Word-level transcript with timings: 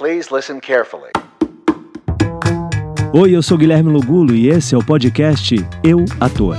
Please 0.00 0.34
listen 0.34 0.60
carefully. 0.60 1.10
Oi, 3.12 3.36
eu 3.36 3.42
sou 3.42 3.58
Guilherme 3.58 3.92
Lugulo 3.92 4.34
e 4.34 4.48
esse 4.48 4.74
é 4.74 4.78
o 4.78 4.82
podcast 4.82 5.54
Eu 5.84 6.06
Ator. 6.18 6.56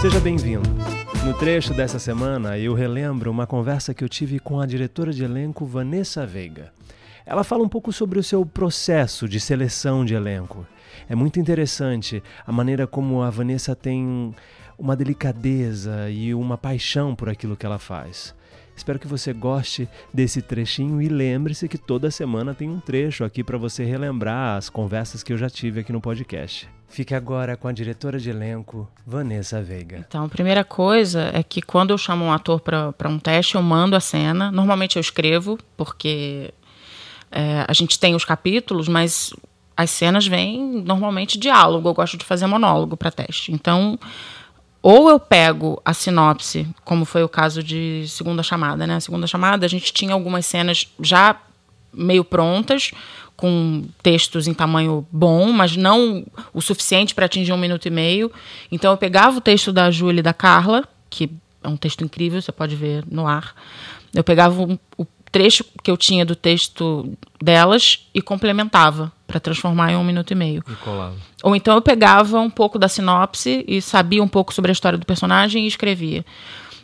Seja 0.00 0.18
bem-vindo. 0.18 0.68
No 1.24 1.32
trecho 1.34 1.72
dessa 1.74 2.00
semana, 2.00 2.58
eu 2.58 2.74
relembro 2.74 3.30
uma 3.30 3.46
conversa 3.46 3.94
que 3.94 4.02
eu 4.02 4.08
tive 4.08 4.40
com 4.40 4.58
a 4.58 4.66
diretora 4.66 5.12
de 5.12 5.22
elenco 5.22 5.64
Vanessa 5.64 6.26
Veiga. 6.26 6.72
Ela 7.24 7.44
fala 7.44 7.62
um 7.62 7.68
pouco 7.68 7.92
sobre 7.92 8.18
o 8.18 8.24
seu 8.24 8.44
processo 8.44 9.28
de 9.28 9.38
seleção 9.38 10.04
de 10.04 10.14
elenco. 10.14 10.66
É 11.08 11.14
muito 11.14 11.38
interessante 11.38 12.20
a 12.44 12.50
maneira 12.50 12.84
como 12.84 13.22
a 13.22 13.30
Vanessa 13.30 13.76
tem 13.76 14.34
uma 14.78 14.94
delicadeza 14.94 16.08
e 16.08 16.32
uma 16.32 16.56
paixão 16.56 17.14
por 17.14 17.28
aquilo 17.28 17.56
que 17.56 17.66
ela 17.66 17.78
faz. 17.78 18.34
Espero 18.76 18.98
que 19.00 19.08
você 19.08 19.32
goste 19.32 19.88
desse 20.14 20.40
trechinho 20.40 21.02
e 21.02 21.08
lembre-se 21.08 21.68
que 21.68 21.76
toda 21.76 22.12
semana 22.12 22.54
tem 22.54 22.70
um 22.70 22.78
trecho 22.78 23.24
aqui 23.24 23.42
para 23.42 23.58
você 23.58 23.84
relembrar 23.84 24.56
as 24.56 24.70
conversas 24.70 25.24
que 25.24 25.32
eu 25.32 25.36
já 25.36 25.50
tive 25.50 25.80
aqui 25.80 25.92
no 25.92 26.00
podcast. 26.00 26.68
Fique 26.88 27.12
agora 27.12 27.56
com 27.56 27.66
a 27.66 27.72
diretora 27.72 28.20
de 28.20 28.30
elenco, 28.30 28.88
Vanessa 29.04 29.60
Veiga. 29.60 30.06
Então, 30.08 30.24
a 30.24 30.28
primeira 30.28 30.62
coisa 30.62 31.28
é 31.34 31.42
que 31.42 31.60
quando 31.60 31.90
eu 31.90 31.98
chamo 31.98 32.24
um 32.24 32.32
ator 32.32 32.60
para 32.60 33.08
um 33.08 33.18
teste, 33.18 33.56
eu 33.56 33.62
mando 33.62 33.96
a 33.96 34.00
cena. 34.00 34.50
Normalmente 34.52 34.96
eu 34.96 35.00
escrevo, 35.00 35.58
porque 35.76 36.54
é, 37.32 37.64
a 37.66 37.72
gente 37.72 37.98
tem 37.98 38.14
os 38.14 38.24
capítulos, 38.24 38.88
mas 38.88 39.34
as 39.76 39.90
cenas 39.90 40.26
vêm 40.26 40.82
normalmente 40.82 41.36
diálogo. 41.36 41.88
Eu 41.88 41.94
gosto 41.94 42.16
de 42.16 42.24
fazer 42.24 42.46
monólogo 42.46 42.96
para 42.96 43.10
teste. 43.10 43.52
Então, 43.52 43.98
ou 44.82 45.10
eu 45.10 45.18
pego 45.18 45.80
a 45.84 45.92
sinopse, 45.92 46.66
como 46.84 47.04
foi 47.04 47.22
o 47.22 47.28
caso 47.28 47.62
de 47.62 48.04
Segunda 48.08 48.42
Chamada, 48.42 48.86
né? 48.86 49.00
Segunda 49.00 49.26
Chamada, 49.26 49.66
a 49.66 49.68
gente 49.68 49.92
tinha 49.92 50.12
algumas 50.12 50.46
cenas 50.46 50.86
já 51.00 51.36
meio 51.92 52.24
prontas, 52.24 52.92
com 53.36 53.84
textos 54.02 54.48
em 54.48 54.54
tamanho 54.54 55.06
bom, 55.12 55.52
mas 55.52 55.76
não 55.76 56.26
o 56.52 56.60
suficiente 56.60 57.14
para 57.14 57.26
atingir 57.26 57.52
um 57.52 57.56
minuto 57.56 57.86
e 57.86 57.90
meio. 57.90 58.32
Então 58.70 58.90
eu 58.90 58.96
pegava 58.96 59.38
o 59.38 59.40
texto 59.40 59.72
da 59.72 59.90
Júlia 59.90 60.18
e 60.18 60.22
da 60.22 60.34
Carla, 60.34 60.84
que 61.08 61.30
é 61.62 61.68
um 61.68 61.76
texto 61.76 62.02
incrível, 62.02 62.42
você 62.42 62.50
pode 62.50 62.74
ver 62.74 63.04
no 63.08 63.26
ar. 63.28 63.54
Eu 64.12 64.24
pegava 64.24 64.60
um, 64.60 64.76
o 64.96 65.04
trecho 65.30 65.64
que 65.82 65.90
eu 65.90 65.96
tinha 65.96 66.24
do 66.24 66.34
texto 66.34 67.12
delas 67.42 68.08
e 68.14 68.20
complementava 68.22 69.12
para 69.26 69.38
transformar 69.38 69.92
em 69.92 69.96
um 69.96 70.04
minuto 70.04 70.30
e 70.30 70.34
meio. 70.34 70.62
E 70.68 70.74
colava. 70.76 71.14
Ou 71.42 71.54
então 71.54 71.74
eu 71.74 71.82
pegava 71.82 72.40
um 72.40 72.50
pouco 72.50 72.78
da 72.78 72.88
sinopse 72.88 73.64
e 73.68 73.80
sabia 73.82 74.22
um 74.22 74.28
pouco 74.28 74.52
sobre 74.54 74.70
a 74.70 74.72
história 74.72 74.98
do 74.98 75.04
personagem 75.06 75.64
e 75.64 75.66
escrevia. 75.68 76.24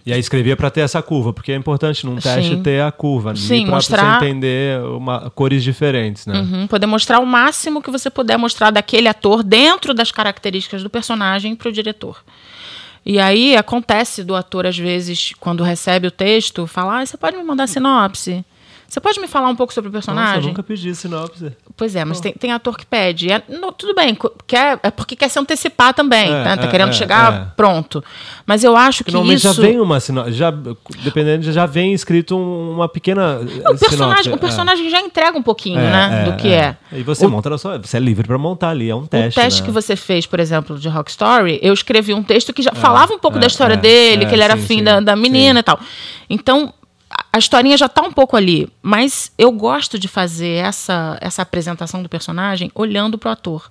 E 0.07 0.13
aí 0.13 0.21
escrevia 0.21 0.55
para 0.55 0.71
ter 0.71 0.83
essa 0.83 1.01
curva, 1.01 1.33
porque 1.33 1.51
é 1.51 1.57
importante 1.57 2.05
num 2.05 2.17
teste 2.17 2.51
Sim. 2.57 2.63
ter 2.63 2.83
a 2.83 2.93
curva, 2.93 3.35
Sim, 3.35 3.65
para 3.65 3.75
mostrar- 3.77 4.19
você 4.21 4.27
entender 4.27 4.79
uma, 4.85 5.31
cores 5.31 5.65
diferentes, 5.65 6.27
né? 6.27 6.39
Uhum, 6.41 6.67
poder 6.67 6.87
mostrar 6.87 7.21
o 7.21 7.27
máximo 7.27 7.81
que 7.81 7.91
você 7.91 8.11
puder 8.11 8.37
mostrar 8.37 8.71
daquele 8.71 9.09
ator 9.09 9.43
dentro 9.43 9.95
das 9.95 10.13
características 10.13 10.83
do 10.83 10.91
personagem 10.91 11.57
para 11.57 11.71
o 11.71 11.73
diretor. 11.73 12.23
E 13.07 13.21
aí 13.21 13.57
acontece 13.57 14.25
do 14.25 14.35
ator, 14.35 14.67
às 14.67 14.79
vezes, 14.79 15.33
quando 15.39 15.63
recebe 15.63 16.07
o 16.07 16.11
texto, 16.11 16.67
falar: 16.67 17.01
ah, 17.01 17.07
você 17.07 17.17
pode 17.17 17.37
me 17.37 17.45
mandar 17.45 17.67
sinopse? 17.67 18.45
Você 18.95 19.01
pode 19.01 19.19
me 19.19 19.27
falar 19.27 19.49
um 19.49 19.57
pouco 19.57 19.75
sobre 19.75 19.91
o 19.91 19.93
Nossa, 19.93 20.13
eu 20.13 20.15
personagem? 20.15 20.49
nunca 20.51 20.63
pedi 20.63 20.95
sinopse. 20.95 21.51
Pois 21.77 21.97
é, 21.97 22.05
mas 22.05 22.21
tem, 22.21 22.33
tem 22.33 22.53
ator 22.53 22.79
que 22.79 22.87
pede. 22.87 23.29
É, 23.29 23.41
tudo 23.77 23.93
bem, 23.93 24.17
quer, 24.47 24.79
é 24.85 24.89
porque 24.89 25.17
quer 25.17 25.29
se 25.29 25.37
antecipar 25.37 25.93
também, 25.93 26.29
É, 26.29 26.45
né? 26.45 26.57
Tá 26.57 26.63
é, 26.63 26.67
querendo 26.69 26.91
é, 26.91 26.93
chegar 26.93 27.33
é. 27.33 27.47
pronto. 27.57 28.05
Mas 28.47 28.63
eu 28.63 28.77
acho 28.77 29.03
que 29.03 29.11
Normalmente 29.11 29.45
isso... 29.45 29.53
já 29.53 29.61
vem 29.63 29.81
uma 29.81 29.99
sinopse, 29.99 30.31
já, 30.35 30.53
dependendo, 31.03 31.51
já 31.51 31.67
vem 31.67 31.93
escrito 31.93 32.37
um- 32.37 32.71
uma 32.77 32.89
pequena 32.89 33.41
eh, 33.43 33.69
o 33.69 33.77
personagem, 33.77 34.23
sinopse. 34.23 34.29
o 34.31 34.39
personagem 34.39 34.89
já 34.89 35.01
entrega 35.01 35.37
um 35.37 35.43
pouquinho, 35.43 35.81
É, 35.81 35.91
né? 35.91 36.23
é, 36.23 36.31
do 36.31 36.37
que 36.37 36.53
é. 36.53 36.77
E 36.93 37.03
você 37.03 37.27
O- 37.27 37.31
monta 37.31 37.51
na 37.51 37.59
sua. 37.59 37.79
Você 37.79 37.97
é 37.97 38.01
livre 38.01 38.25
para 38.29 38.39
montar 38.39 38.69
ali, 38.69 38.89
é 38.89 38.95
um 38.95 39.07
teste. 39.07 39.41
o 39.41 39.43
teste 39.43 39.61
né? 39.63 39.67
que 39.67 39.73
você 39.73 39.97
fez, 39.97 40.25
por 40.25 40.39
exemplo, 40.39 40.79
de 40.79 40.89
Rock 40.89 41.11
Story, 41.11 41.59
eu 41.61 41.75
escrevi 41.75 42.15
um 42.15 42.23
texto 42.23 42.53
que 42.53 42.63
já 42.63 42.71
falava 42.73 43.13
um 43.13 43.19
pouco 43.19 43.39
é, 43.39 43.41
da 43.41 43.49
história 43.49 43.75
é, 43.75 43.77
dele, 43.77 44.23
é, 44.25 44.29
que 44.29 44.35
ele 44.37 44.45
era 44.45 44.57
sim, 44.57 44.63
afim 44.63 44.79
sim, 44.79 44.85
da, 44.85 45.01
da 45.01 45.17
menina 45.17 45.55
sim. 45.55 45.59
e 45.59 45.63
tal. 45.65 45.81
Então, 46.31 46.73
a- 47.35 47.39
historinha 47.39 47.77
já 47.77 47.89
tá 47.89 48.03
um 48.03 48.13
pouco 48.13 48.37
ali, 48.37 48.69
mas 48.83 49.33
eu 49.37 49.51
gosto 49.53 49.99
de 49.99 50.09
fazer 50.09 50.65
essa, 50.65 51.17
essa 51.21 51.43
apresentação 51.43 52.03
do 52.03 52.09
personagem 52.09 52.71
olhando 52.75 53.19
pro 53.19 53.31
ator. 53.31 53.71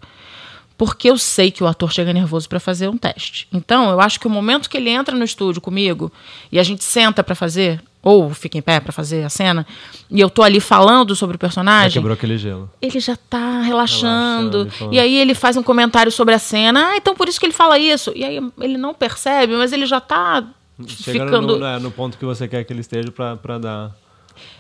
Porque 0.78 1.10
eu 1.10 1.18
sei 1.20 1.52
que 1.52 1.64
o 1.64 1.68
ator 1.68 1.92
chega 1.94 2.12
nervoso 2.12 2.50
para 2.50 2.60
fazer 2.60 2.90
um 2.90 2.98
teste. 2.98 3.48
Então, 3.54 3.92
eu 3.92 4.02
acho 4.02 4.20
que 4.20 4.26
o 4.28 4.30
momento 4.30 4.68
que 4.70 4.76
ele 4.76 4.90
entra 4.90 5.16
no 5.16 5.24
estúdio 5.24 5.62
comigo 5.62 6.12
e 6.52 6.60
a 6.60 6.64
gente 6.64 6.84
senta 6.84 7.24
para 7.24 7.36
fazer, 7.36 7.80
ou 8.02 8.32
fica 8.34 8.58
em 8.58 8.62
pé 8.62 8.80
para 8.80 8.92
fazer 8.92 9.24
a 9.24 9.30
cena, 9.30 9.66
e 10.10 10.20
eu 10.20 10.32
tô 10.32 10.42
ali 10.42 10.60
falando 10.60 11.16
sobre 11.16 11.36
o 11.36 11.38
Já 11.38 11.40
personagem, 11.40 11.94
quebrou 12.02 12.16
aquele 12.16 12.38
gelo. 12.40 12.70
ele 12.82 13.00
já 13.00 13.16
tá 13.16 13.62
relaxando. 13.62 14.64
Relaxando, 14.64 14.94
e 14.94 15.00
aí 15.00 15.16
ele 15.16 15.36
faz 15.36 15.56
um 15.56 15.64
comentário 15.64 16.12
sobre 16.12 16.34
a 16.34 16.40
cena. 16.40 16.90
Ah, 16.90 16.98
então 16.98 17.16
por 17.16 17.30
isso 17.30 17.40
que 17.40 17.46
ele 17.46 17.54
fala 17.54 17.78
isso. 17.78 18.12
E 18.16 18.26
aí 18.26 18.40
ele 18.60 18.78
não 18.78 18.96
percebe, 18.96 19.56
mas 19.56 19.72
ele 19.72 19.86
já 19.86 20.02
tá 20.02 20.44
Chega 20.88 21.26
ficando. 21.26 21.60
no, 21.60 21.60
no, 21.60 21.80
no 21.80 21.92
ponto 21.92 22.18
que 22.18 22.26
você 22.26 22.48
quer 22.48 22.64
que 22.64 22.74
ele 22.74 22.82
esteja 22.82 23.12
pra, 23.12 23.36
pra 23.38 23.58
dar 23.58 23.96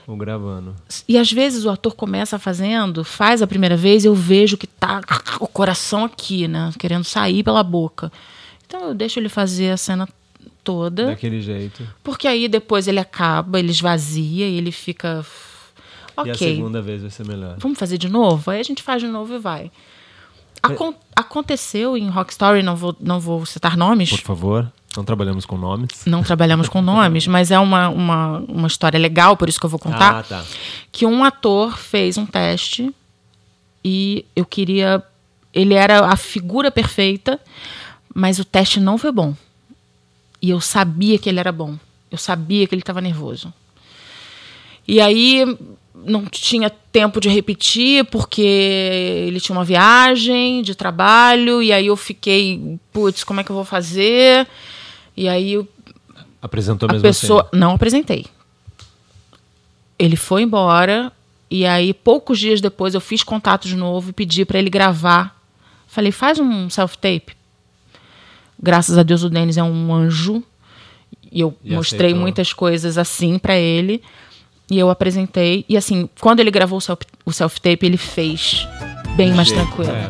o 0.05 0.15
gravando. 0.15 0.75
E 1.07 1.17
às 1.17 1.31
vezes 1.31 1.65
o 1.65 1.69
ator 1.69 1.95
começa 1.95 2.37
fazendo, 2.37 3.03
faz 3.03 3.41
a 3.41 3.47
primeira 3.47 3.75
vez, 3.75 4.05
eu 4.05 4.13
vejo 4.13 4.55
que 4.57 4.67
tá 4.67 5.01
o 5.39 5.47
coração 5.47 6.05
aqui, 6.05 6.47
né? 6.47 6.71
Querendo 6.77 7.03
sair 7.03 7.43
pela 7.43 7.63
boca. 7.63 8.11
Então 8.67 8.89
eu 8.89 8.93
deixo 8.93 9.19
ele 9.19 9.29
fazer 9.29 9.71
a 9.71 9.77
cena 9.77 10.07
toda. 10.63 11.07
Daquele 11.07 11.41
jeito. 11.41 11.87
Porque 12.03 12.27
aí 12.27 12.47
depois 12.47 12.87
ele 12.87 12.99
acaba, 12.99 13.59
ele 13.59 13.71
esvazia 13.71 14.47
e 14.47 14.55
ele 14.57 14.71
fica. 14.71 15.25
E 16.15 16.29
a 16.29 16.33
Ok. 16.33 16.35
segunda 16.55 16.79
vez 16.81 17.01
vai 17.01 17.09
ser 17.09 17.25
melhor. 17.25 17.55
vamos 17.57 17.79
fazer 17.79 17.97
de 17.97 18.07
novo? 18.07 18.51
Aí 18.51 18.59
a 18.59 18.63
gente 18.63 18.83
faz 18.83 19.01
de 19.01 19.07
novo 19.07 19.33
e 19.33 19.39
vai. 19.39 19.71
Acon- 20.61 20.93
aconteceu 21.15 21.97
em 21.97 22.07
Rock 22.09 22.31
Story, 22.31 22.61
não 22.63 22.75
vou, 22.75 22.95
não 22.99 23.19
vou 23.19 23.45
citar 23.45 23.75
nomes, 23.75 24.11
Por 24.11 24.19
favor, 24.19 24.71
não 24.95 25.03
trabalhamos 25.03 25.45
com 25.45 25.57
nomes. 25.57 26.05
não 26.05 26.23
trabalhamos 26.23 26.69
com 26.69 26.81
nomes, 26.81 27.27
mas 27.27 27.51
é 27.51 27.59
uma, 27.59 27.89
uma, 27.89 28.37
uma 28.47 28.67
história 28.67 28.99
legal, 28.99 29.35
por 29.35 29.49
isso 29.49 29.59
que 29.59 29.65
eu 29.65 29.69
vou 29.69 29.79
contar. 29.79 30.19
Ah, 30.19 30.23
tá. 30.23 30.45
Que 30.91 31.05
um 31.05 31.23
ator 31.23 31.77
fez 31.77 32.17
um 32.17 32.25
teste 32.25 32.93
e 33.83 34.25
eu 34.35 34.45
queria. 34.45 35.03
Ele 35.53 35.73
era 35.73 36.05
a 36.05 36.15
figura 36.15 36.71
perfeita, 36.71 37.39
mas 38.13 38.39
o 38.39 38.45
teste 38.45 38.79
não 38.79 38.97
foi 38.97 39.11
bom. 39.11 39.35
E 40.41 40.49
eu 40.49 40.59
sabia 40.59 41.17
que 41.17 41.29
ele 41.29 41.39
era 41.39 41.51
bom. 41.51 41.77
Eu 42.11 42.17
sabia 42.17 42.67
que 42.67 42.75
ele 42.75 42.81
estava 42.81 43.01
nervoso. 43.01 43.53
E 44.87 44.99
aí 44.99 45.45
não 46.05 46.25
tinha 46.25 46.69
tempo 46.69 47.19
de 47.19 47.29
repetir 47.29 48.03
porque 48.05 48.41
ele 48.41 49.39
tinha 49.39 49.57
uma 49.57 49.63
viagem 49.63 50.61
de 50.61 50.75
trabalho 50.75 51.61
e 51.61 51.71
aí 51.71 51.87
eu 51.87 51.95
fiquei, 51.95 52.77
putz, 52.91 53.23
como 53.23 53.39
é 53.39 53.43
que 53.43 53.49
eu 53.49 53.55
vou 53.55 53.65
fazer? 53.65 54.47
E 55.15 55.27
aí 55.27 55.53
eu- 55.53 55.67
Apresentou 56.41 56.87
a 56.89 56.93
mesmo 56.93 57.03
pessoa 57.03 57.41
assim. 57.43 57.57
não 57.59 57.71
apresentei. 57.75 58.25
Ele 59.97 60.15
foi 60.15 60.41
embora 60.41 61.11
e 61.49 61.65
aí 61.65 61.93
poucos 61.93 62.39
dias 62.39 62.59
depois 62.59 62.93
eu 62.93 63.01
fiz 63.01 63.23
contato 63.23 63.67
de 63.67 63.75
novo 63.75 64.09
e 64.09 64.13
pedi 64.13 64.43
para 64.43 64.59
ele 64.59 64.69
gravar. 64.69 65.39
Falei, 65.87 66.11
faz 66.11 66.39
um 66.39 66.69
self-tape. 66.69 67.35
Graças 68.61 68.97
a 68.97 69.03
Deus 69.03 69.23
o 69.23 69.29
Denis 69.29 69.57
é 69.57 69.63
um 69.63 69.93
anjo 69.93 70.43
e 71.31 71.41
eu 71.41 71.55
E 71.63 71.73
mostrei 71.73 72.07
aceitou. 72.07 72.21
muitas 72.21 72.53
coisas 72.53 72.97
assim 72.97 73.37
para 73.37 73.55
ele 73.57 74.01
e 74.69 74.77
eu 74.79 74.89
apresentei 74.89 75.63
e 75.69 75.77
assim 75.77 76.09
quando 76.19 76.39
ele 76.39 76.49
gravou 76.51 76.77
o 76.77 76.81
self- 76.81 77.05
o 77.25 77.31
self-tape 77.31 77.85
ele 77.85 77.97
fez 77.97 78.67
bem 79.15 79.33
mais 79.33 79.49
Jeito, 79.49 79.61
tranquilo. 79.63 79.91
É, 79.91 80.07